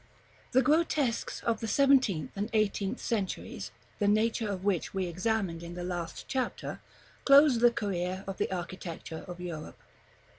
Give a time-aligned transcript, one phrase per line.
[0.53, 3.69] The grotesques of the seventeenth and eighteenth centuries,
[3.99, 6.81] the nature of which we examined in the last chapter,
[7.23, 9.77] close the career of the architecture of Europe.